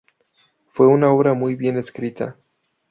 Fue 0.73 0.87
una 0.87 1.11
obra 1.11 1.35
muy 1.35 1.53
bien 1.53 1.77
escrita. 1.77 2.39